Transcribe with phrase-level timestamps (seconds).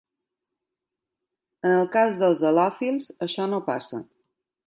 [1.67, 4.01] En el cas dels halòfils, això no passa.